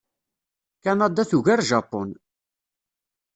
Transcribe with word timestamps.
Kanada 0.87 1.25
tugar 1.33 1.61
Japun. 1.69 2.17